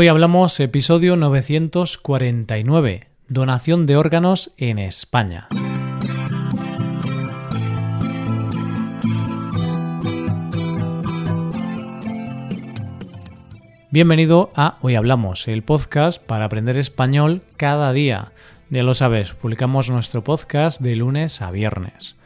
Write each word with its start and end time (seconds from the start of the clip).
Hoy 0.00 0.08
hablamos 0.08 0.58
episodio 0.60 1.14
949, 1.16 3.08
donación 3.28 3.84
de 3.84 3.98
órganos 3.98 4.54
en 4.56 4.78
España. 4.78 5.46
Bienvenido 13.90 14.50
a 14.56 14.78
Hoy 14.80 14.94
Hablamos, 14.94 15.46
el 15.48 15.62
podcast 15.62 16.22
para 16.24 16.46
aprender 16.46 16.78
español 16.78 17.42
cada 17.58 17.92
día. 17.92 18.32
Ya 18.70 18.82
lo 18.82 18.94
sabes, 18.94 19.34
publicamos 19.34 19.90
nuestro 19.90 20.24
podcast 20.24 20.80
de 20.80 20.96
lunes 20.96 21.42
a 21.42 21.50
viernes. 21.50 22.16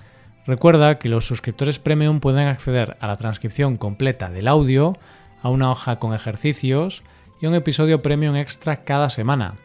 Recuerda 0.46 1.00
que 1.00 1.08
los 1.08 1.26
suscriptores 1.26 1.80
premium 1.80 2.20
pueden 2.20 2.46
acceder 2.46 2.96
a 3.00 3.08
la 3.08 3.16
transcripción 3.16 3.76
completa 3.78 4.30
del 4.30 4.46
audio, 4.46 4.96
a 5.42 5.48
una 5.48 5.72
hoja 5.72 5.98
con 5.98 6.14
ejercicios 6.14 7.02
y 7.44 7.46
un 7.46 7.54
episodio 7.54 8.00
premium 8.00 8.36
extra 8.36 8.84
cada 8.84 9.10
semana. 9.10 9.56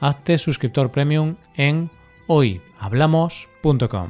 Hazte 0.00 0.38
suscriptor 0.38 0.90
premium 0.90 1.36
en 1.54 1.90
hoyhablamos.com. 2.28 4.08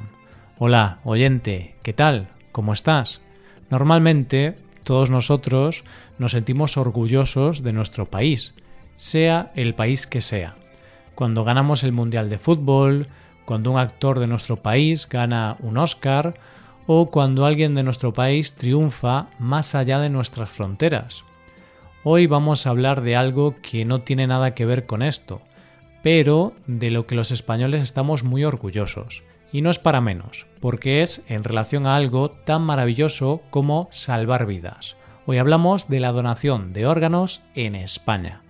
Hola, 0.58 1.00
oyente, 1.02 1.74
¿qué 1.82 1.92
tal? 1.92 2.28
¿Cómo 2.52 2.72
estás? 2.72 3.22
Normalmente 3.68 4.56
todos 4.84 5.10
nosotros 5.10 5.82
nos 6.18 6.30
sentimos 6.30 6.76
orgullosos 6.76 7.64
de 7.64 7.72
nuestro 7.72 8.06
país, 8.06 8.54
sea 8.94 9.50
el 9.56 9.74
país 9.74 10.06
que 10.06 10.20
sea. 10.20 10.54
Cuando 11.16 11.42
ganamos 11.42 11.82
el 11.82 11.90
Mundial 11.90 12.30
de 12.30 12.38
Fútbol, 12.38 13.08
cuando 13.45 13.72
un 13.72 13.80
actor 13.80 14.20
de 14.20 14.28
nuestro 14.28 14.58
país 14.58 15.08
gana 15.08 15.56
un 15.58 15.78
Oscar 15.78 16.34
o 16.86 17.10
cuando 17.10 17.45
alguien 17.45 17.74
de 17.74 17.82
nuestro 17.82 18.12
país 18.12 18.54
triunfa 18.54 19.30
más 19.40 19.74
allá 19.74 19.98
de 19.98 20.10
nuestras 20.10 20.48
fronteras. 20.48 21.24
Hoy 22.09 22.28
vamos 22.28 22.65
a 22.65 22.70
hablar 22.70 23.01
de 23.01 23.16
algo 23.16 23.56
que 23.60 23.84
no 23.84 24.02
tiene 24.02 24.28
nada 24.28 24.55
que 24.55 24.65
ver 24.65 24.87
con 24.87 25.02
esto, 25.02 25.42
pero 26.05 26.52
de 26.69 26.92
lo 26.92 27.05
que 27.05 27.16
los 27.16 27.32
españoles 27.32 27.82
estamos 27.82 28.23
muy 28.23 28.45
orgullosos. 28.45 29.24
Y 29.51 29.60
no 29.60 29.71
es 29.71 29.80
para 29.80 30.01
menos, 30.01 30.46
porque 30.60 31.02
es 31.02 31.24
en 31.26 31.43
relación 31.43 31.85
a 31.85 31.96
algo 31.96 32.30
tan 32.30 32.63
maravilloso 32.63 33.43
como 33.51 33.88
salvar 33.90 34.46
vidas. 34.46 34.96
Hoy 35.26 35.38
hablamos 35.38 35.88
de 35.88 35.98
la 35.98 36.13
donación 36.13 36.73
de 36.73 36.87
órganos 36.87 37.43
en 37.57 37.74
España. 37.74 38.41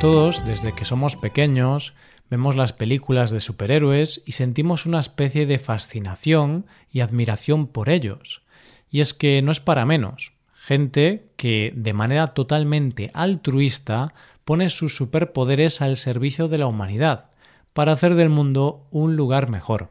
Todos, 0.00 0.44
desde 0.44 0.72
que 0.72 0.84
somos 0.84 1.14
pequeños, 1.14 1.94
vemos 2.32 2.56
las 2.56 2.72
películas 2.72 3.30
de 3.30 3.40
superhéroes 3.40 4.22
y 4.24 4.32
sentimos 4.32 4.86
una 4.86 5.00
especie 5.00 5.44
de 5.44 5.58
fascinación 5.58 6.64
y 6.90 7.00
admiración 7.00 7.66
por 7.66 7.90
ellos. 7.90 8.40
Y 8.90 9.00
es 9.00 9.12
que 9.12 9.42
no 9.42 9.52
es 9.52 9.60
para 9.60 9.84
menos. 9.84 10.32
Gente 10.54 11.26
que, 11.36 11.74
de 11.76 11.92
manera 11.92 12.28
totalmente 12.28 13.10
altruista, 13.12 14.14
pone 14.46 14.70
sus 14.70 14.96
superpoderes 14.96 15.82
al 15.82 15.98
servicio 15.98 16.48
de 16.48 16.56
la 16.56 16.66
humanidad, 16.68 17.28
para 17.74 17.92
hacer 17.92 18.14
del 18.14 18.30
mundo 18.30 18.86
un 18.90 19.14
lugar 19.14 19.50
mejor. 19.50 19.90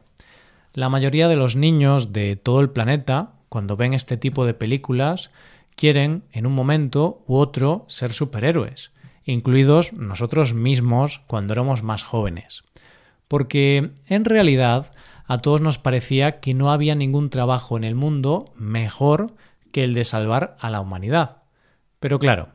La 0.74 0.88
mayoría 0.88 1.28
de 1.28 1.36
los 1.36 1.54
niños 1.54 2.12
de 2.12 2.34
todo 2.34 2.60
el 2.60 2.70
planeta, 2.70 3.34
cuando 3.48 3.76
ven 3.76 3.94
este 3.94 4.16
tipo 4.16 4.44
de 4.46 4.54
películas, 4.54 5.30
quieren, 5.76 6.24
en 6.32 6.46
un 6.46 6.54
momento 6.56 7.22
u 7.28 7.36
otro, 7.36 7.84
ser 7.86 8.12
superhéroes, 8.12 8.90
incluidos 9.24 9.92
nosotros 9.92 10.54
mismos 10.54 11.20
cuando 11.26 11.52
éramos 11.52 11.82
más 11.82 12.02
jóvenes. 12.02 12.62
Porque, 13.28 13.90
en 14.06 14.24
realidad, 14.24 14.90
a 15.26 15.38
todos 15.38 15.60
nos 15.60 15.78
parecía 15.78 16.40
que 16.40 16.54
no 16.54 16.70
había 16.70 16.94
ningún 16.94 17.30
trabajo 17.30 17.76
en 17.76 17.84
el 17.84 17.94
mundo 17.94 18.46
mejor 18.56 19.34
que 19.70 19.84
el 19.84 19.94
de 19.94 20.04
salvar 20.04 20.56
a 20.60 20.70
la 20.70 20.80
humanidad. 20.80 21.38
Pero 22.00 22.18
claro, 22.18 22.48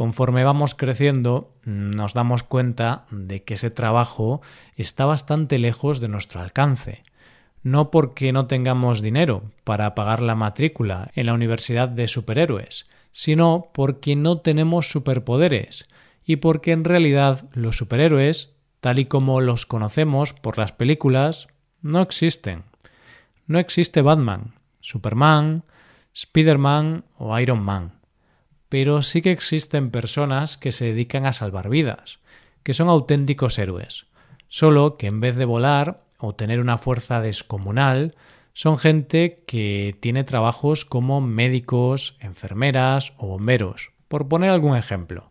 Conforme 0.00 0.44
vamos 0.44 0.74
creciendo, 0.74 1.52
nos 1.62 2.14
damos 2.14 2.42
cuenta 2.42 3.04
de 3.10 3.42
que 3.42 3.52
ese 3.52 3.70
trabajo 3.70 4.40
está 4.74 5.04
bastante 5.04 5.58
lejos 5.58 6.00
de 6.00 6.08
nuestro 6.08 6.40
alcance. 6.40 7.02
No 7.62 7.90
porque 7.90 8.32
no 8.32 8.46
tengamos 8.46 9.02
dinero 9.02 9.42
para 9.62 9.94
pagar 9.94 10.22
la 10.22 10.34
matrícula 10.34 11.10
en 11.14 11.26
la 11.26 11.34
Universidad 11.34 11.86
de 11.86 12.08
Superhéroes, 12.08 12.86
sino 13.12 13.68
porque 13.74 14.16
no 14.16 14.38
tenemos 14.38 14.90
superpoderes 14.90 15.84
y 16.30 16.36
porque 16.36 16.72
en 16.72 16.84
realidad 16.84 17.48
los 17.52 17.76
superhéroes, 17.76 18.54
tal 18.80 18.98
y 18.98 19.06
como 19.06 19.40
los 19.40 19.66
conocemos 19.66 20.32
por 20.32 20.58
las 20.58 20.72
películas, 20.72 21.48
no 21.82 22.00
existen. 22.00 22.64
No 23.46 23.58
existe 23.58 24.02
Batman, 24.02 24.54
Superman, 24.80 25.64
Spider-Man 26.12 27.04
o 27.18 27.38
Iron 27.38 27.62
Man 27.62 28.00
pero 28.70 29.02
sí 29.02 29.20
que 29.20 29.32
existen 29.32 29.90
personas 29.90 30.56
que 30.56 30.72
se 30.72 30.86
dedican 30.86 31.26
a 31.26 31.34
salvar 31.34 31.68
vidas, 31.68 32.20
que 32.62 32.72
son 32.72 32.88
auténticos 32.88 33.58
héroes, 33.58 34.06
solo 34.48 34.96
que 34.96 35.08
en 35.08 35.20
vez 35.20 35.36
de 35.36 35.44
volar 35.44 36.04
o 36.18 36.34
tener 36.34 36.60
una 36.60 36.78
fuerza 36.78 37.20
descomunal, 37.20 38.14
son 38.52 38.78
gente 38.78 39.42
que 39.46 39.96
tiene 40.00 40.22
trabajos 40.22 40.84
como 40.84 41.20
médicos, 41.20 42.16
enfermeras 42.20 43.12
o 43.18 43.26
bomberos, 43.26 43.90
por 44.06 44.28
poner 44.28 44.50
algún 44.50 44.76
ejemplo. 44.76 45.29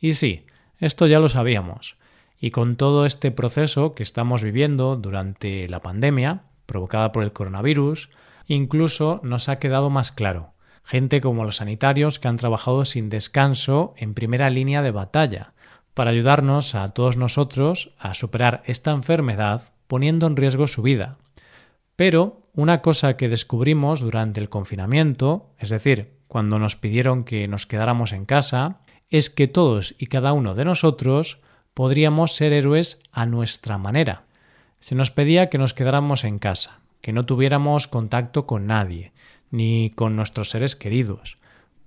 Y 0.00 0.14
sí, 0.14 0.46
esto 0.78 1.06
ya 1.06 1.18
lo 1.18 1.28
sabíamos. 1.28 1.96
Y 2.38 2.50
con 2.50 2.76
todo 2.76 3.04
este 3.04 3.30
proceso 3.30 3.94
que 3.94 4.02
estamos 4.02 4.42
viviendo 4.42 4.96
durante 4.96 5.68
la 5.68 5.80
pandemia, 5.80 6.42
provocada 6.66 7.12
por 7.12 7.24
el 7.24 7.32
coronavirus, 7.32 8.10
incluso 8.46 9.20
nos 9.24 9.48
ha 9.48 9.58
quedado 9.58 9.90
más 9.90 10.12
claro 10.12 10.52
gente 10.88 11.20
como 11.20 11.44
los 11.44 11.56
sanitarios 11.56 12.18
que 12.18 12.28
han 12.28 12.38
trabajado 12.38 12.86
sin 12.86 13.10
descanso 13.10 13.92
en 13.98 14.14
primera 14.14 14.48
línea 14.48 14.80
de 14.80 14.90
batalla, 14.90 15.52
para 15.92 16.12
ayudarnos 16.12 16.74
a 16.74 16.88
todos 16.88 17.18
nosotros 17.18 17.92
a 17.98 18.14
superar 18.14 18.62
esta 18.64 18.92
enfermedad 18.92 19.74
poniendo 19.86 20.26
en 20.26 20.36
riesgo 20.36 20.66
su 20.66 20.80
vida. 20.80 21.18
Pero 21.94 22.48
una 22.54 22.80
cosa 22.80 23.18
que 23.18 23.28
descubrimos 23.28 24.00
durante 24.00 24.40
el 24.40 24.48
confinamiento, 24.48 25.50
es 25.58 25.68
decir, 25.68 26.14
cuando 26.26 26.58
nos 26.58 26.76
pidieron 26.76 27.24
que 27.24 27.48
nos 27.48 27.66
quedáramos 27.66 28.14
en 28.14 28.24
casa, 28.24 28.80
es 29.10 29.30
que 29.30 29.48
todos 29.48 29.94
y 29.98 30.06
cada 30.06 30.32
uno 30.32 30.54
de 30.54 30.64
nosotros 30.64 31.40
podríamos 31.74 32.34
ser 32.34 32.52
héroes 32.52 33.00
a 33.12 33.26
nuestra 33.26 33.78
manera. 33.78 34.24
Se 34.80 34.94
nos 34.94 35.10
pedía 35.10 35.48
que 35.48 35.58
nos 35.58 35.74
quedáramos 35.74 36.24
en 36.24 36.38
casa, 36.38 36.80
que 37.00 37.12
no 37.12 37.24
tuviéramos 37.24 37.86
contacto 37.86 38.46
con 38.46 38.66
nadie, 38.66 39.12
ni 39.50 39.90
con 39.90 40.14
nuestros 40.14 40.50
seres 40.50 40.76
queridos, 40.76 41.36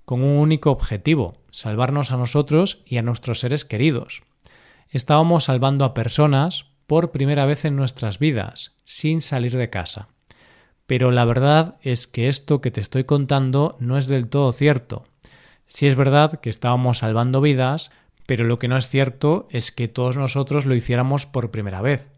con 0.06 0.24
un 0.24 0.38
único 0.38 0.72
objetivo, 0.72 1.34
salvarnos 1.52 2.12
a 2.12 2.18
nosotros 2.18 2.82
y 2.86 2.98
a 2.98 3.02
nuestros 3.02 3.40
seres 3.40 3.66
queridos. 3.66 4.24
Estábamos 4.90 5.46
salvando 5.46 5.86
a 5.86 5.94
personas 5.94 6.66
por 6.88 7.12
primera 7.12 7.46
vez 7.46 7.64
en 7.66 7.76
nuestras 7.76 8.20
vidas, 8.20 8.76
sin 8.84 9.22
salir 9.22 9.56
de 9.56 9.70
casa. 9.70 10.10
Pero 10.86 11.12
la 11.12 11.24
verdad 11.24 11.76
es 11.82 12.08
que 12.08 12.28
esto 12.28 12.60
que 12.60 12.72
te 12.72 12.82
estoy 12.82 13.06
contando 13.06 13.72
no 13.80 13.98
es 13.98 14.08
del 14.08 14.28
todo 14.28 14.52
cierto. 14.52 15.06
Sí 15.74 15.88
es 15.88 15.96
verdad 15.96 16.42
que 16.42 16.50
estábamos 16.50 16.98
salvando 16.98 17.40
vidas, 17.40 17.92
pero 18.26 18.44
lo 18.44 18.60
que 18.60 18.68
no 18.68 18.76
es 18.76 18.90
cierto 18.90 19.48
es 19.52 19.72
que 19.72 19.88
todos 19.88 20.18
nosotros 20.18 20.66
lo 20.66 20.76
hiciéramos 20.76 21.26
por 21.26 21.50
primera 21.50 21.82
vez. 21.82 22.10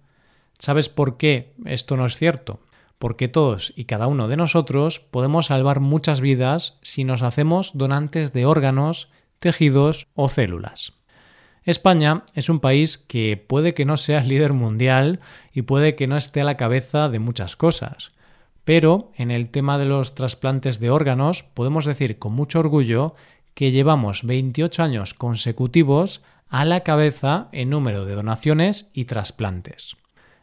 ¿Sabes 0.58 0.90
por 0.90 1.18
qué 1.18 1.54
esto 1.66 1.96
no 1.96 2.06
es 2.06 2.18
cierto? 2.18 2.60
porque 3.04 3.28
todos 3.28 3.74
y 3.76 3.84
cada 3.84 4.08
uno 4.08 4.30
de 4.30 4.38
nosotros 4.38 5.02
podemos 5.02 5.48
salvar 5.48 5.82
muchas 5.82 6.22
vidas 6.22 6.78
si 6.82 7.04
nos 7.04 7.22
hacemos 7.22 7.72
donantes 7.74 8.32
de 8.32 8.46
órganos, 8.46 9.10
tejidos 9.40 10.08
o 10.16 10.30
células. 10.30 10.94
España 11.66 12.24
es 12.34 12.48
un 12.48 12.62
país 12.62 12.98
que 12.98 13.36
puede 13.36 13.74
que 13.74 13.84
no 13.84 13.98
sea 13.98 14.22
líder 14.24 14.54
mundial 14.54 15.20
y 15.52 15.64
puede 15.64 15.96
que 15.96 16.08
no 16.08 16.16
esté 16.16 16.40
a 16.40 16.46
la 16.46 16.56
cabeza 16.56 17.10
de 17.10 17.20
muchas 17.20 17.58
cosas, 17.58 18.14
pero 18.64 19.12
en 19.18 19.32
el 19.32 19.50
tema 19.50 19.78
de 19.78 19.84
los 19.84 20.16
trasplantes 20.16 20.80
de 20.80 20.90
órganos 20.90 21.44
podemos 21.44 21.84
decir 21.84 22.20
con 22.20 22.32
mucho 22.32 22.60
orgullo 22.60 23.16
que 23.54 23.72
llevamos 23.72 24.24
28 24.24 24.84
años 24.84 25.14
consecutivos 25.14 26.22
a 26.50 26.66
la 26.66 26.82
cabeza 26.82 27.50
en 27.52 27.70
número 27.70 28.06
de 28.06 28.16
donaciones 28.16 28.90
y 28.94 29.06
trasplantes. 29.06 29.96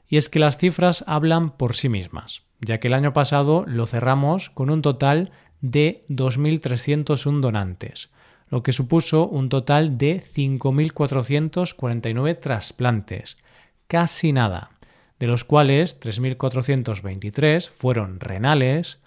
Y 0.08 0.16
es 0.16 0.28
que 0.28 0.38
las 0.38 0.58
cifras 0.58 1.04
hablan 1.06 1.50
por 1.50 1.76
sí 1.76 1.88
mismas 1.88 2.42
ya 2.60 2.78
que 2.78 2.88
el 2.88 2.94
año 2.94 3.12
pasado 3.12 3.64
lo 3.66 3.86
cerramos 3.86 4.50
con 4.50 4.70
un 4.70 4.82
total 4.82 5.30
de 5.60 6.04
2.301 6.08 7.40
donantes, 7.40 8.10
lo 8.48 8.62
que 8.62 8.72
supuso 8.72 9.26
un 9.26 9.48
total 9.48 9.98
de 9.98 10.22
5.449 10.34 12.38
trasplantes, 12.40 13.38
casi 13.86 14.32
nada, 14.32 14.70
de 15.18 15.26
los 15.26 15.44
cuales 15.44 16.00
3.423 16.00 17.68
fueron 17.68 18.20
renales, 18.20 18.98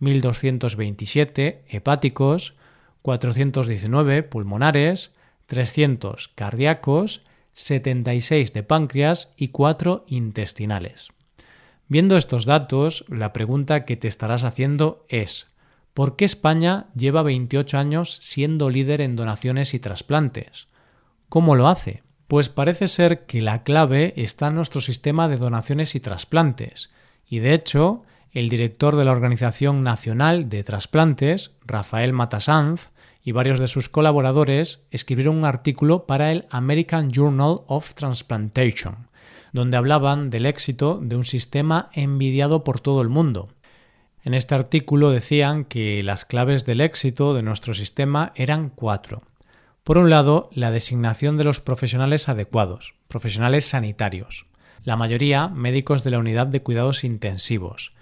1.227 0.00 1.60
hepáticos, 1.68 2.56
419 3.02 4.22
pulmonares, 4.22 5.12
300 5.46 6.28
cardíacos, 6.28 7.20
76 7.52 8.52
de 8.52 8.62
páncreas 8.62 9.32
y 9.36 9.48
4 9.48 10.04
intestinales. 10.08 11.12
Viendo 11.88 12.16
estos 12.16 12.46
datos, 12.46 13.04
la 13.08 13.32
pregunta 13.32 13.84
que 13.84 13.96
te 13.96 14.08
estarás 14.08 14.44
haciendo 14.44 15.04
es 15.08 15.48
¿Por 15.94 16.16
qué 16.16 16.24
España 16.24 16.86
lleva 16.96 17.22
28 17.22 17.76
años 17.76 18.16
siendo 18.22 18.70
líder 18.70 19.02
en 19.02 19.14
donaciones 19.14 19.74
y 19.74 19.78
trasplantes? 19.78 20.68
¿Cómo 21.28 21.54
lo 21.54 21.68
hace? 21.68 22.02
Pues 22.28 22.48
parece 22.48 22.88
ser 22.88 23.26
que 23.26 23.42
la 23.42 23.62
clave 23.62 24.14
está 24.16 24.48
en 24.48 24.54
nuestro 24.54 24.80
sistema 24.80 25.28
de 25.28 25.36
donaciones 25.36 25.94
y 25.94 26.00
trasplantes. 26.00 26.88
Y 27.26 27.40
de 27.40 27.52
hecho, 27.52 28.04
el 28.32 28.48
director 28.48 28.96
de 28.96 29.04
la 29.04 29.12
Organización 29.12 29.82
Nacional 29.82 30.48
de 30.48 30.64
Trasplantes, 30.64 31.52
Rafael 31.66 32.12
Matasanz, 32.12 32.90
y 33.22 33.32
varios 33.32 33.60
de 33.60 33.68
sus 33.68 33.88
colaboradores 33.88 34.84
escribieron 34.90 35.36
un 35.36 35.44
artículo 35.44 36.06
para 36.06 36.32
el 36.32 36.46
American 36.50 37.10
Journal 37.10 37.60
of 37.66 37.94
Transplantation, 37.94 39.08
donde 39.52 39.76
hablaban 39.76 40.30
del 40.30 40.46
éxito 40.46 40.98
de 41.00 41.14
un 41.14 41.24
sistema 41.24 41.90
envidiado 41.92 42.64
por 42.64 42.80
todo 42.80 43.02
el 43.02 43.08
mundo. 43.08 43.50
En 44.24 44.34
este 44.34 44.54
artículo 44.54 45.10
decían 45.10 45.64
que 45.64 46.02
las 46.02 46.24
claves 46.24 46.64
del 46.64 46.80
éxito 46.80 47.34
de 47.34 47.42
nuestro 47.42 47.74
sistema 47.74 48.32
eran 48.34 48.70
cuatro. 48.70 49.22
Por 49.84 49.98
un 49.98 50.10
lado, 50.10 50.48
la 50.52 50.70
designación 50.70 51.36
de 51.36 51.44
los 51.44 51.60
profesionales 51.60 52.28
adecuados, 52.28 52.94
profesionales 53.08 53.66
sanitarios, 53.66 54.46
la 54.84 54.96
mayoría 54.96 55.48
médicos 55.48 56.02
de 56.02 56.10
la 56.10 56.18
unidad 56.18 56.46
de 56.46 56.62
cuidados 56.62 57.04
intensivos, 57.04 57.92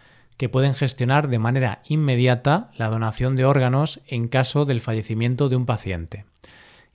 que 0.40 0.48
pueden 0.48 0.72
gestionar 0.72 1.28
de 1.28 1.38
manera 1.38 1.82
inmediata 1.84 2.70
la 2.78 2.88
donación 2.88 3.36
de 3.36 3.44
órganos 3.44 4.00
en 4.06 4.26
caso 4.26 4.64
del 4.64 4.80
fallecimiento 4.80 5.50
de 5.50 5.56
un 5.56 5.66
paciente. 5.66 6.24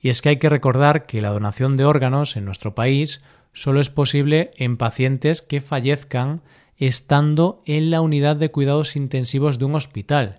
Y 0.01 0.09
es 0.09 0.23
que 0.23 0.29
hay 0.29 0.37
que 0.37 0.49
recordar 0.49 1.05
que 1.05 1.21
la 1.21 1.29
donación 1.29 1.77
de 1.77 1.85
órganos 1.85 2.37
en 2.37 2.45
nuestro 2.45 2.73
país 2.73 3.21
solo 3.53 3.81
es 3.81 3.91
posible 3.91 4.49
en 4.57 4.77
pacientes 4.77 5.43
que 5.43 5.61
fallezcan 5.61 6.41
estando 6.77 7.61
en 7.67 7.91
la 7.91 8.01
unidad 8.01 8.35
de 8.35 8.49
cuidados 8.49 8.95
intensivos 8.95 9.59
de 9.59 9.65
un 9.65 9.75
hospital, 9.75 10.33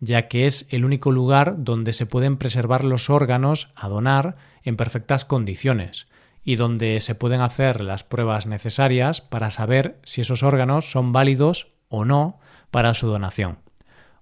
ya 0.00 0.26
que 0.28 0.46
es 0.46 0.66
el 0.70 0.86
único 0.86 1.12
lugar 1.12 1.56
donde 1.58 1.92
se 1.92 2.06
pueden 2.06 2.38
preservar 2.38 2.82
los 2.82 3.10
órganos 3.10 3.68
a 3.76 3.88
donar 3.88 4.32
en 4.62 4.78
perfectas 4.78 5.26
condiciones 5.26 6.06
y 6.44 6.56
donde 6.56 7.00
se 7.00 7.14
pueden 7.14 7.42
hacer 7.42 7.82
las 7.82 8.04
pruebas 8.04 8.46
necesarias 8.46 9.20
para 9.20 9.50
saber 9.50 9.98
si 10.04 10.22
esos 10.22 10.42
órganos 10.42 10.90
son 10.90 11.12
válidos 11.12 11.77
o 11.88 12.04
no 12.04 12.38
para 12.70 12.94
su 12.94 13.06
donación. 13.08 13.58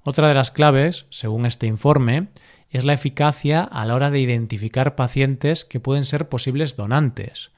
Otra 0.03 0.29
de 0.29 0.35
las 0.35 0.51
claves, 0.51 1.07
según 1.11 1.47
este 1.47 1.67
informe, 1.67 2.29
es 2.71 2.85
la 2.85 2.93
eficacia 2.93 3.63
a 3.63 3.85
la 3.87 3.95
hora 3.95 4.11
de 4.11 4.21
identificar 4.21 4.95
pacientes 4.95 5.65
que 5.65 5.81
pueden 5.81 6.05
ser 6.05 6.29
posibles 6.29 6.77
donantes. 6.77 7.51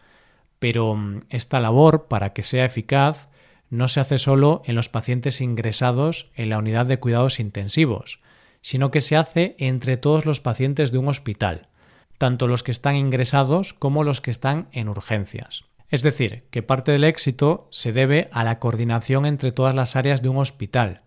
Pero 0.58 0.94
mm, 0.94 1.20
esta 1.31 1.60
labor, 1.60 2.06
para 2.08 2.32
que 2.32 2.43
sea 2.43 2.64
eficaz, 2.64 3.28
no 3.70 3.88
se 3.88 4.00
hace 4.00 4.19
solo 4.19 4.62
en 4.64 4.76
los 4.76 4.88
pacientes 4.88 5.40
ingresados 5.40 6.31
en 6.34 6.50
la 6.50 6.58
unidad 6.58 6.87
de 6.87 6.99
cuidados 6.99 7.38
intensivos, 7.38 8.19
sino 8.61 8.90
que 8.90 9.00
se 9.00 9.16
hace 9.16 9.56
entre 9.58 9.96
todos 9.96 10.25
los 10.25 10.40
pacientes 10.40 10.90
de 10.90 10.99
un 10.99 11.08
hospital, 11.08 11.69
tanto 12.16 12.49
los 12.49 12.62
que 12.62 12.70
están 12.70 12.96
ingresados 12.96 13.75
como 13.75 14.04
los 14.04 14.20
que 14.20 14.31
están 14.31 14.69
en 14.72 14.88
urgencias. 14.88 15.64
Es 15.88 16.02
decir, 16.02 16.44
que 16.50 16.62
parte 16.62 16.93
del 16.93 17.05
éxito 17.05 17.69
se 17.70 17.93
debe 17.93 18.29
a 18.32 18.44
la 18.44 18.58
coordinación 18.58 19.25
entre 19.25 19.52
todas 19.52 19.75
las 19.75 19.96
áreas 19.96 20.20
de 20.23 20.29
un 20.29 20.37
hospital, 20.37 20.99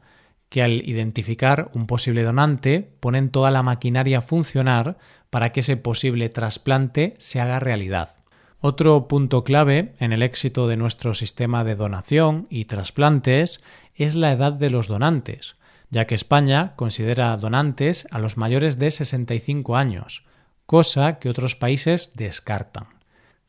que 0.50 0.64
al 0.64 0.88
identificar 0.88 1.70
un 1.74 1.88
posible 1.88 2.24
donante 2.24 2.92
ponen 3.00 3.30
toda 3.30 3.52
la 3.52 3.64
maquinaria 3.64 4.18
a 4.18 4.22
funcionar 4.22 4.98
para 5.30 5.52
que 5.52 5.62
ese 5.62 5.78
posible 5.78 6.30
trasplante 6.30 7.16
se 7.20 7.40
haga 7.40 7.60
realidad. 7.60 8.16
Otro 8.60 9.08
punto 9.08 9.44
clave 9.44 9.94
en 10.00 10.12
el 10.12 10.22
éxito 10.22 10.68
de 10.68 10.78
nuestro 10.78 11.14
sistema 11.14 11.64
de 11.64 11.76
donación 11.76 12.48
y 12.50 12.66
trasplantes 12.66 13.60
es 13.96 14.16
la 14.16 14.32
edad 14.32 14.54
de 14.54 14.70
los 14.70 14.88
donantes, 14.88 15.56
ya 15.90 16.06
que 16.06 16.16
España 16.16 16.74
considera 16.76 17.36
donantes 17.38 18.08
a 18.12 18.20
los 18.20 18.38
mayores 18.38 18.78
de 18.78 18.92
65 18.92 19.78
años, 19.78 20.26
cosa 20.66 21.18
que 21.18 21.30
otros 21.30 21.56
países 21.56 22.12
descartan. 22.16 23.01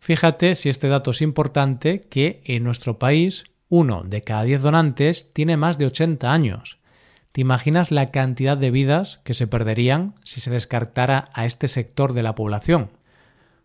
Fíjate 0.03 0.57
si 0.57 0.69
este 0.69 0.89
dato 0.89 1.13
es 1.13 1.23
importante 1.23 2.01
que 2.01 2.43
en 2.45 2.65
nuestro 2.65 2.99
país 2.99 3.45
uno 3.69 4.03
de 4.03 4.21
cada 4.23 4.43
diez 4.43 4.61
donantes 4.61 5.33
tiene 5.33 5.57
más 5.57 5.79
de 5.79 5.87
80 5.87 6.33
años. 6.33 6.81
¿Te 7.31 7.41
imaginas 7.41 7.93
la 7.93 8.11
cantidad 8.11 8.57
de 8.57 8.73
vidas 8.73 9.21
que 9.23 9.33
se 9.33 9.47
perderían 9.47 10.17
si 10.25 10.41
se 10.41 10.51
descartara 10.51 11.31
a 11.35 11.47
este 11.47 11.69
sector 11.69 12.15
de 12.15 12.25
la 12.25 12.35
población? 12.35 12.91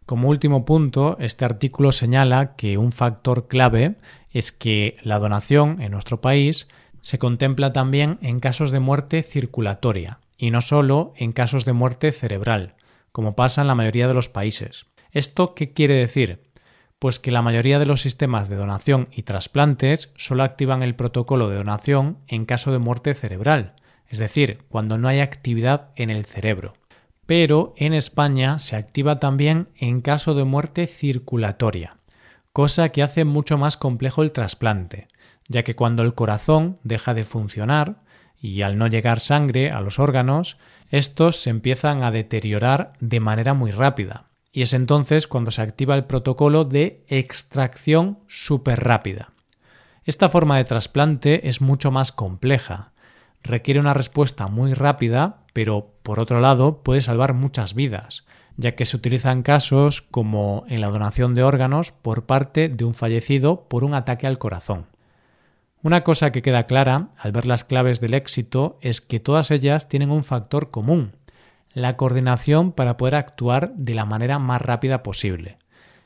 Como 0.06 0.30
último 0.30 0.64
punto, 0.64 1.18
este 1.20 1.44
artículo 1.44 1.92
señala 1.92 2.56
que 2.56 2.78
un 2.78 2.92
factor 2.92 3.48
clave 3.48 3.96
es 4.30 4.52
que 4.52 4.98
la 5.02 5.18
donación 5.18 5.82
en 5.82 5.92
nuestro 5.92 6.22
país 6.22 6.68
se 7.02 7.18
contempla 7.18 7.74
también 7.74 8.20
en 8.22 8.40
casos 8.40 8.70
de 8.70 8.80
muerte 8.80 9.24
circulatoria 9.24 10.20
y 10.38 10.52
no 10.52 10.62
solo 10.62 11.14
en 11.18 11.32
casos 11.32 11.66
de 11.66 11.74
muerte 11.74 12.12
cerebral, 12.12 12.76
como 13.12 13.36
pasa 13.36 13.62
en 13.62 13.68
la 13.68 13.74
mayoría 13.74 14.08
de 14.08 14.14
los 14.14 14.30
países. 14.30 14.86
¿Esto 15.12 15.56
qué 15.56 15.74
quiere 15.74 15.96
decir? 15.96 16.42
Pues 17.00 17.20
que 17.20 17.32
la 17.32 17.42
mayoría 17.42 17.80
de 17.80 17.86
los 17.86 18.02
sistemas 18.02 18.50
de 18.50 18.56
donación 18.56 19.08
y 19.12 19.24
trasplantes 19.24 20.12
solo 20.16 20.44
activan 20.44 20.84
el 20.84 20.96
protocolo 20.96 21.50
de 21.50 21.58
donación 21.58 22.20
en 22.28 22.46
caso 22.46 22.72
de 22.72 22.80
muerte 22.80 23.14
cerebral, 23.14 23.74
es 24.08 24.20
decir, 24.20 24.64
cuando 24.70 24.98
no 24.98 25.08
hay 25.08 25.20
actividad 25.20 25.90
en 25.96 26.10
el 26.10 26.26
cerebro 26.26 26.74
pero 27.28 27.74
en 27.76 27.94
España 27.94 28.58
se 28.58 28.76
activa 28.78 29.20
también 29.20 29.68
en 29.76 30.02
caso 30.02 30.34
de 30.34 30.46
muerte 30.46 30.88
circulatoria, 30.88 31.98
cosa 32.54 32.90
que 32.90 33.04
hace 33.04 33.26
mucho 33.26 33.58
más 33.58 33.78
complejo 33.78 34.24
el 34.24 34.32
trasplante, 34.32 35.08
ya 35.48 35.64
que 35.64 35.76
cuando 35.76 36.02
el 36.04 36.16
corazón 36.16 36.80
deja 36.84 37.14
de 37.14 37.26
funcionar 37.26 38.02
y 38.40 38.62
al 38.62 38.78
no 38.78 38.88
llegar 38.88 39.20
sangre 39.20 39.72
a 39.72 39.82
los 39.82 40.00
órganos, 40.00 40.58
estos 40.90 41.36
se 41.36 41.50
empiezan 41.50 42.02
a 42.02 42.12
deteriorar 42.12 42.94
de 43.02 43.20
manera 43.20 43.54
muy 43.54 43.72
rápida. 43.72 44.28
Y 44.58 44.64
es 44.64 44.74
entonces 44.74 45.28
cuando 45.28 45.52
se 45.52 45.62
activa 45.62 45.94
el 45.94 46.06
protocolo 46.06 46.66
de 46.66 47.06
extracción 47.10 48.18
súper 48.26 48.84
rápida. 48.84 49.30
Esta 50.04 50.30
forma 50.30 50.58
de 50.58 50.64
trasplante 50.64 51.48
es 51.48 51.62
mucho 51.62 51.92
más 51.92 52.12
compleja, 52.12 52.92
requiere 53.44 53.80
una 53.80 53.94
respuesta 53.94 54.48
muy 54.48 54.74
rápida, 54.74 55.44
pero 55.54 55.92
por 56.02 56.20
otro 56.20 56.40
lado 56.40 56.82
puede 56.82 57.02
salvar 57.02 57.36
muchas 57.36 57.76
vidas, 57.76 58.26
ya 58.56 58.74
que 58.74 58.86
se 58.86 58.98
utilizan 58.98 59.44
casos 59.44 60.02
como 60.02 60.66
en 60.68 60.82
la 60.82 60.90
donación 60.90 61.36
de 61.36 61.44
órganos 61.44 61.92
por 61.92 62.26
parte 62.26 62.68
de 62.68 62.84
un 62.84 62.96
fallecido 62.96 63.68
por 63.70 63.84
un 63.84 63.94
ataque 63.94 64.26
al 64.26 64.40
corazón. 64.40 64.88
Una 65.84 66.04
cosa 66.04 66.32
que 66.32 66.42
queda 66.42 66.66
clara 66.66 67.10
al 67.20 67.32
ver 67.32 67.46
las 67.46 67.64
claves 67.64 68.02
del 68.02 68.16
éxito 68.16 68.80
es 68.82 69.02
que 69.02 69.20
todas 69.20 69.52
ellas 69.52 69.88
tienen 69.88 70.10
un 70.10 70.24
factor 70.24 70.72
común, 70.72 71.12
la 71.78 71.96
coordinación 71.96 72.72
para 72.72 72.98
poder 72.98 73.14
actuar 73.14 73.72
de 73.76 73.94
la 73.94 74.06
manera 74.06 74.40
más 74.40 74.60
rápida 74.64 75.04
posible. 75.04 75.60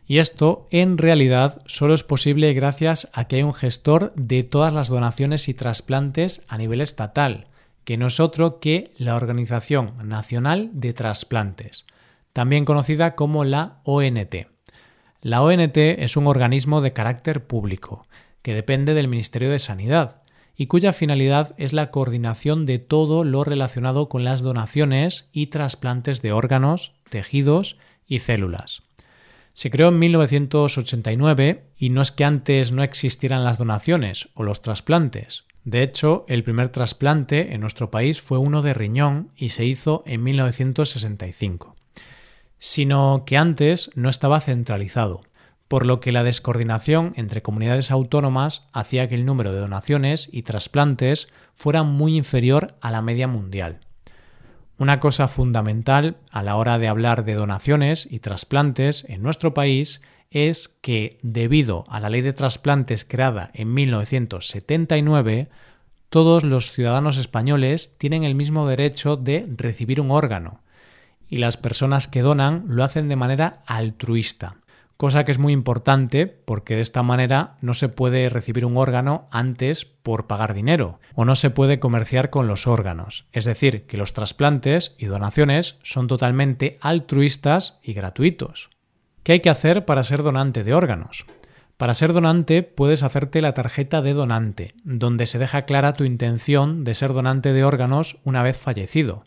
Y 0.06 0.18
esto 0.18 0.68
en 0.70 0.98
realidad 0.98 1.62
solo 1.66 1.94
es 1.94 2.04
posible 2.04 2.54
gracias 2.54 3.10
a 3.13 3.25
que 3.25 3.38
hay 3.38 3.44
un 3.44 3.54
gestor 3.54 4.12
de 4.16 4.44
todas 4.44 4.74
las 4.74 4.90
donaciones 4.90 5.48
y 5.48 5.54
trasplantes 5.54 6.44
a 6.50 6.58
nivel 6.58 6.82
estatal, 6.82 7.46
que 7.86 7.96
no 7.96 8.08
es 8.08 8.20
otro 8.20 8.60
que 8.60 8.92
la 8.98 9.16
Organización 9.16 9.94
Nacional 10.04 10.72
de 10.74 10.92
Trasplantes, 10.92 11.86
también 12.34 12.66
conocida 12.66 13.16
como 13.16 13.46
la 13.46 13.80
ONT. 13.86 14.48
La 15.22 15.42
ONT 15.42 15.78
es 15.78 16.18
un 16.18 16.28
organismo 16.28 16.82
de 16.82 16.92
carácter 16.92 17.48
público, 17.48 18.08
que 18.42 18.54
depende 18.54 18.94
del 18.94 19.08
Ministerio 19.08 19.50
de 19.50 19.60
Sanidad, 19.60 20.22
y 20.62 20.68
cuya 20.68 20.94
finalidad 20.94 21.56
es 21.58 21.74
la 21.74 21.89
coordinación 21.89 22.68
de 22.68 22.77
todo 22.77 23.24
lo 23.24 23.44
relacionado 23.44 24.10
con 24.10 24.24
las 24.24 24.44
donaciones 24.44 25.27
y 25.32 25.48
trasplantes 25.48 26.22
de 26.22 26.34
órganos, 26.34 26.94
tejidos 27.10 27.80
y 28.06 28.20
células. 28.20 28.84
Se 29.56 29.72
creó 29.72 29.88
en 29.88 29.98
1989 29.98 31.63
y 31.80 31.89
no 31.89 32.03
es 32.03 32.12
que 32.12 32.25
antes 32.25 32.74
no 32.74 32.84
existieran 32.84 33.44
las 33.44 33.58
donaciones 33.58 34.30
o 34.36 34.44
los 34.44 34.62
trasplantes. 34.62 35.46
De 35.63 35.82
hecho, 35.82 36.25
el 36.27 36.44
primer 36.44 36.70
trasplante 36.70 37.56
en 37.56 37.62
nuestro 37.62 37.89
país 37.89 38.22
fue 38.22 38.38
uno 38.38 38.62
de 38.62 38.75
riñón 38.75 39.32
y 39.36 39.50
se 39.50 39.65
hizo 39.65 40.03
en 40.06 40.22
1965. 40.22 41.75
Sino 42.60 43.24
que 43.25 43.38
antes 43.38 43.89
no 43.96 44.10
estaba 44.10 44.39
centralizado, 44.39 45.24
por 45.72 45.86
lo 45.86 46.01
que 46.01 46.12
la 46.12 46.25
descoordinación 46.25 47.13
entre 47.16 47.42
comunidades 47.42 47.92
autónomas 47.92 48.68
hacía 48.74 49.08
que 49.08 49.16
el 49.16 49.25
número 49.25 49.54
de 49.54 49.60
donaciones 49.62 50.28
y 50.30 50.42
trasplantes 50.42 51.30
fuera 51.56 51.84
muy 51.84 52.18
inferior 52.18 52.75
a 52.82 52.92
la 52.92 53.01
media 53.01 53.30
mundial. 53.30 53.80
Una 54.78 55.00
cosa 55.00 55.30
fundamental 55.30 56.18
a 56.30 56.44
la 56.44 56.58
hora 56.58 56.78
de 56.78 56.90
hablar 56.90 57.24
de 57.24 57.36
donaciones 57.36 58.06
y 58.12 58.20
trasplantes 58.20 59.06
en 59.08 59.24
nuestro 59.24 59.54
país 59.54 60.01
es 60.30 60.68
que, 60.68 61.20
debido 61.22 61.86
a 61.88 62.01
la 62.01 62.10
ley 62.10 62.20
de 62.20 62.34
trasplantes 62.34 63.06
creada 63.06 63.50
en 63.54 63.74
1979, 63.74 65.48
todos 66.10 66.44
los 66.44 66.74
ciudadanos 66.74 67.16
españoles 67.16 67.96
tienen 67.98 68.25
el 68.25 68.36
mismo 68.36 68.68
derecho 68.68 69.16
de 69.16 69.48
recibir 69.56 70.01
un 70.01 70.12
órgano, 70.12 70.60
y 71.30 71.38
las 71.38 71.56
personas 71.56 72.10
que 72.10 72.22
donan 72.22 72.66
lo 72.68 72.84
hacen 72.84 73.08
de 73.08 73.16
manera 73.16 73.63
altruista, 73.66 74.58
cosa 75.01 75.25
que 75.25 75.31
es 75.31 75.39
muy 75.39 75.51
importante 75.51 76.27
porque 76.27 76.75
de 76.75 76.84
esta 76.84 77.01
manera 77.01 77.55
no 77.60 77.74
se 77.74 77.89
puede 77.89 78.29
recibir 78.29 78.67
un 78.67 78.77
órgano 78.77 79.27
antes 79.31 79.84
por 79.84 80.27
pagar 80.27 80.53
dinero 80.53 81.00
o 81.15 81.25
no 81.25 81.34
se 81.34 81.50
puede 81.50 81.79
comerciar 81.79 82.29
con 82.29 82.46
los 82.46 82.67
órganos. 82.67 83.25
Es 83.31 83.46
decir, 83.46 83.88
que 83.88 83.98
los 83.98 84.13
trasplantes 84.13 84.93
y 85.00 85.08
donaciones 85.08 85.79
son 85.81 86.05
totalmente 86.05 86.77
altruistas 86.81 87.79
y 87.81 87.93
gratuitos. 87.93 88.70
¿Qué 89.24 89.31
hay 89.31 89.39
que 89.39 89.50
hacer 89.50 89.86
para 89.86 90.03
ser 90.03 90.22
donante 90.22 90.63
de 90.63 90.75
órganos? 90.75 91.25
Para 91.77 91.96
ser 91.96 92.13
donante 92.13 92.62
puedes 92.62 93.01
hacerte 93.01 93.41
la 93.41 93.55
tarjeta 93.55 94.03
de 94.03 94.13
donante, 94.13 94.75
donde 94.84 95.25
se 95.25 95.39
deja 95.39 95.63
clara 95.63 95.93
tu 95.93 96.03
intención 96.03 96.84
de 96.84 96.93
ser 96.93 97.13
donante 97.13 97.53
de 97.53 97.63
órganos 97.63 98.20
una 98.24 98.43
vez 98.43 98.55
fallecido. 98.55 99.24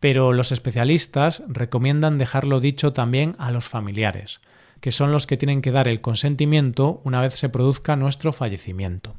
Pero 0.00 0.32
los 0.32 0.50
especialistas 0.50 1.44
recomiendan 1.46 2.18
dejarlo 2.18 2.58
dicho 2.58 2.92
también 2.92 3.36
a 3.38 3.52
los 3.52 3.68
familiares, 3.68 4.40
que 4.82 4.90
son 4.90 5.12
los 5.12 5.28
que 5.28 5.36
tienen 5.36 5.62
que 5.62 5.70
dar 5.70 5.86
el 5.86 6.00
consentimiento 6.00 7.00
una 7.04 7.20
vez 7.20 7.34
se 7.34 7.48
produzca 7.48 7.94
nuestro 7.94 8.32
fallecimiento. 8.32 9.14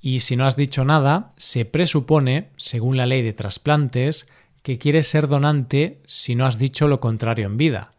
Y 0.00 0.20
si 0.20 0.36
no 0.36 0.46
has 0.46 0.54
dicho 0.54 0.84
nada, 0.84 1.32
se 1.36 1.64
presupone, 1.64 2.50
según 2.56 2.96
la 2.96 3.04
ley 3.04 3.20
de 3.22 3.32
trasplantes, 3.32 4.28
que 4.62 4.78
quieres 4.78 5.08
ser 5.08 5.26
donante 5.26 5.98
si 6.06 6.36
no 6.36 6.46
has 6.46 6.60
dicho 6.60 6.86
lo 6.86 7.00
contrario 7.00 7.46
en 7.46 7.56
vida. 7.56 7.90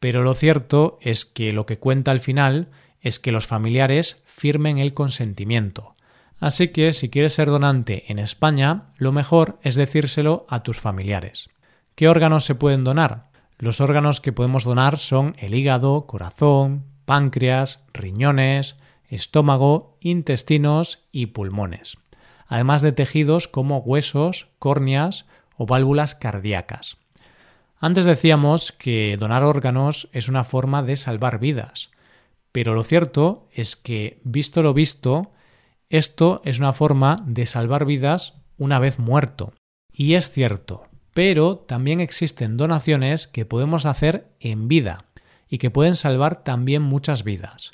Pero 0.00 0.22
lo 0.22 0.34
cierto 0.34 0.98
es 1.00 1.24
que 1.24 1.54
lo 1.54 1.64
que 1.64 1.78
cuenta 1.78 2.10
al 2.10 2.20
final 2.20 2.68
es 3.00 3.18
que 3.18 3.32
los 3.32 3.46
familiares 3.46 4.22
firmen 4.26 4.76
el 4.76 4.92
consentimiento. 4.92 5.94
Así 6.40 6.68
que 6.68 6.92
si 6.92 7.08
quieres 7.08 7.32
ser 7.32 7.48
donante 7.48 8.04
en 8.08 8.18
España, 8.18 8.84
lo 8.98 9.12
mejor 9.12 9.58
es 9.62 9.76
decírselo 9.76 10.44
a 10.50 10.62
tus 10.62 10.78
familiares. 10.78 11.48
¿Qué 11.94 12.06
órganos 12.06 12.44
se 12.44 12.54
pueden 12.54 12.84
donar? 12.84 13.30
Los 13.58 13.80
órganos 13.80 14.20
que 14.20 14.32
podemos 14.32 14.64
donar 14.64 14.98
son 14.98 15.34
el 15.38 15.54
hígado, 15.54 16.06
corazón, 16.06 16.84
páncreas, 17.04 17.84
riñones, 17.92 18.74
estómago, 19.08 19.96
intestinos 20.00 21.06
y 21.12 21.26
pulmones, 21.26 21.98
además 22.46 22.82
de 22.82 22.92
tejidos 22.92 23.46
como 23.46 23.78
huesos, 23.78 24.48
córneas 24.58 25.26
o 25.56 25.66
válvulas 25.66 26.14
cardíacas. 26.14 26.96
Antes 27.78 28.06
decíamos 28.06 28.72
que 28.72 29.16
donar 29.18 29.44
órganos 29.44 30.08
es 30.12 30.28
una 30.28 30.42
forma 30.42 30.82
de 30.82 30.96
salvar 30.96 31.38
vidas, 31.38 31.90
pero 32.50 32.74
lo 32.74 32.82
cierto 32.82 33.48
es 33.52 33.76
que, 33.76 34.20
visto 34.24 34.62
lo 34.62 34.74
visto, 34.74 35.32
esto 35.90 36.40
es 36.44 36.58
una 36.58 36.72
forma 36.72 37.16
de 37.24 37.46
salvar 37.46 37.84
vidas 37.84 38.34
una 38.56 38.78
vez 38.78 38.98
muerto. 38.98 39.52
Y 39.92 40.14
es 40.14 40.30
cierto, 40.30 40.82
pero 41.14 41.56
también 41.56 42.00
existen 42.00 42.56
donaciones 42.56 43.26
que 43.28 43.46
podemos 43.46 43.86
hacer 43.86 44.26
en 44.40 44.68
vida 44.68 45.04
y 45.48 45.58
que 45.58 45.70
pueden 45.70 45.96
salvar 45.96 46.42
también 46.42 46.82
muchas 46.82 47.22
vidas. 47.22 47.72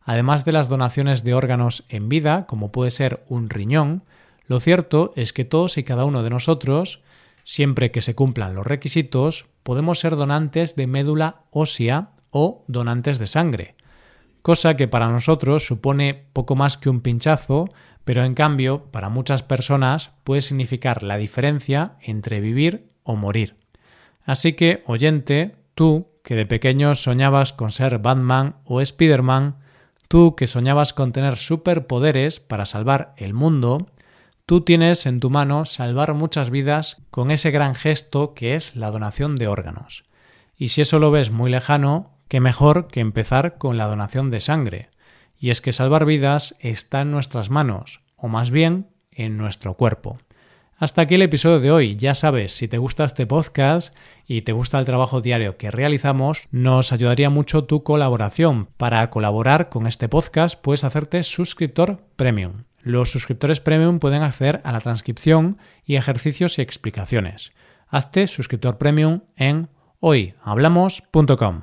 Además 0.00 0.46
de 0.46 0.52
las 0.52 0.70
donaciones 0.70 1.22
de 1.22 1.34
órganos 1.34 1.84
en 1.90 2.08
vida, 2.08 2.46
como 2.46 2.72
puede 2.72 2.90
ser 2.90 3.22
un 3.28 3.50
riñón, 3.50 4.02
lo 4.46 4.58
cierto 4.58 5.12
es 5.14 5.34
que 5.34 5.44
todos 5.44 5.76
y 5.76 5.84
cada 5.84 6.06
uno 6.06 6.22
de 6.22 6.30
nosotros, 6.30 7.02
siempre 7.44 7.90
que 7.90 8.00
se 8.00 8.14
cumplan 8.14 8.54
los 8.54 8.66
requisitos, 8.66 9.44
podemos 9.62 10.00
ser 10.00 10.16
donantes 10.16 10.74
de 10.74 10.86
médula 10.86 11.42
ósea 11.50 12.12
o 12.30 12.64
donantes 12.68 13.18
de 13.18 13.26
sangre, 13.26 13.74
cosa 14.42 14.76
que 14.76 14.88
para 14.88 15.08
nosotros 15.08 15.66
supone 15.66 16.26
poco 16.32 16.56
más 16.56 16.76
que 16.76 16.90
un 16.90 17.00
pinchazo 17.00 17.68
pero 18.08 18.24
en 18.24 18.32
cambio 18.32 18.84
para 18.90 19.10
muchas 19.10 19.42
personas 19.42 20.12
puede 20.24 20.40
significar 20.40 21.02
la 21.02 21.18
diferencia 21.18 21.98
entre 22.00 22.40
vivir 22.40 22.88
o 23.02 23.16
morir. 23.16 23.56
Así 24.24 24.54
que, 24.54 24.82
oyente, 24.86 25.56
tú 25.74 26.08
que 26.24 26.34
de 26.34 26.46
pequeño 26.46 26.94
soñabas 26.94 27.52
con 27.52 27.70
ser 27.70 27.98
Batman 27.98 28.56
o 28.64 28.80
Spider-Man, 28.80 29.56
tú 30.08 30.36
que 30.36 30.46
soñabas 30.46 30.94
con 30.94 31.12
tener 31.12 31.36
superpoderes 31.36 32.40
para 32.40 32.64
salvar 32.64 33.12
el 33.18 33.34
mundo, 33.34 33.84
tú 34.46 34.62
tienes 34.62 35.04
en 35.04 35.20
tu 35.20 35.28
mano 35.28 35.66
salvar 35.66 36.14
muchas 36.14 36.48
vidas 36.48 37.02
con 37.10 37.30
ese 37.30 37.50
gran 37.50 37.74
gesto 37.74 38.32
que 38.32 38.54
es 38.54 38.74
la 38.74 38.90
donación 38.90 39.36
de 39.36 39.48
órganos. 39.48 40.04
Y 40.56 40.68
si 40.68 40.80
eso 40.80 40.98
lo 40.98 41.10
ves 41.10 41.30
muy 41.30 41.50
lejano, 41.50 42.17
qué 42.28 42.40
mejor 42.40 42.88
que 42.88 43.00
empezar 43.00 43.58
con 43.58 43.76
la 43.76 43.86
donación 43.86 44.30
de 44.30 44.40
sangre, 44.40 44.88
y 45.38 45.50
es 45.50 45.60
que 45.60 45.72
salvar 45.72 46.04
vidas 46.04 46.56
está 46.60 47.02
en 47.02 47.10
nuestras 47.10 47.50
manos, 47.50 48.02
o 48.16 48.28
más 48.28 48.50
bien 48.50 48.88
en 49.10 49.36
nuestro 49.36 49.74
cuerpo. 49.74 50.18
Hasta 50.80 51.02
aquí 51.02 51.16
el 51.16 51.22
episodio 51.22 51.58
de 51.58 51.72
hoy. 51.72 51.96
Ya 51.96 52.14
sabes, 52.14 52.52
si 52.52 52.68
te 52.68 52.78
gusta 52.78 53.04
este 53.04 53.26
podcast 53.26 53.96
y 54.28 54.42
te 54.42 54.52
gusta 54.52 54.78
el 54.78 54.84
trabajo 54.84 55.20
diario 55.20 55.56
que 55.56 55.72
realizamos, 55.72 56.46
nos 56.52 56.92
ayudaría 56.92 57.30
mucho 57.30 57.64
tu 57.64 57.82
colaboración. 57.82 58.68
Para 58.76 59.10
colaborar 59.10 59.70
con 59.70 59.88
este 59.88 60.08
podcast 60.08 60.60
puedes 60.60 60.84
hacerte 60.84 61.24
suscriptor 61.24 62.04
premium. 62.14 62.62
Los 62.80 63.10
suscriptores 63.10 63.58
premium 63.58 63.98
pueden 63.98 64.22
acceder 64.22 64.60
a 64.62 64.70
la 64.70 64.78
transcripción 64.78 65.58
y 65.84 65.96
ejercicios 65.96 66.58
y 66.58 66.62
explicaciones. 66.62 67.50
Hazte 67.88 68.28
suscriptor 68.28 68.78
premium 68.78 69.22
en 69.34 69.68
hoyhablamos.com. 69.98 71.62